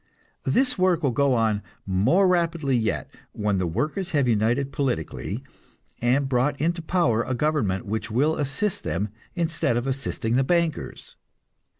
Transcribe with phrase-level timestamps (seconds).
[0.47, 5.43] This work will go on more rapidly yet when the workers have united politically,
[6.01, 11.17] and brought into power a government which will assist them instead of assisting the bankers.